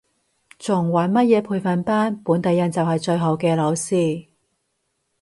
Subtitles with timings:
[0.57, 4.25] 仲揾乜嘢培訓班，本地人就係最好嘅老師